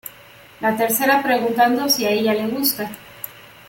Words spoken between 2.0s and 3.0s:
a ella le gusta.